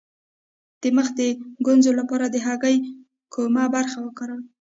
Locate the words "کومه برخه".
3.33-3.97